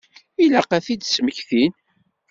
Ilaq 0.43 0.71
ad 0.77 0.83
t-id-smektin. 0.85 1.73